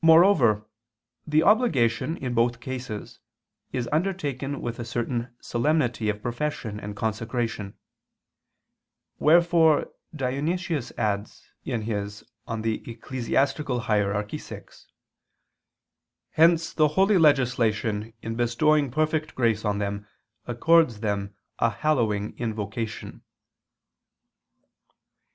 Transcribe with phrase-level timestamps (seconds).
[0.00, 0.64] Moreover,
[1.26, 3.20] the obligation in both cases
[3.72, 7.76] is undertaken with a certain solemnity of profession and consecration;
[9.18, 11.92] wherefore Dionysius adds (Eccl.
[13.80, 14.22] Hier.
[14.22, 14.60] vi):
[16.30, 20.06] "Hence the holy legislation in bestowing perfect grace on them
[20.46, 23.20] accords them a hallowing invocation."